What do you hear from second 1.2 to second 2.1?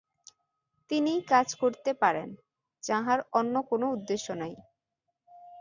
কাজ করিতে